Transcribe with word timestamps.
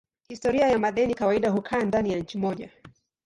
Historia 0.29 0.67
ya 0.67 0.79
madeni 0.79 1.15
kawaida 1.15 1.49
hukaa 1.49 1.83
ndani 1.83 2.11
ya 2.11 2.19
nchi 2.19 2.37
moja. 2.37 2.69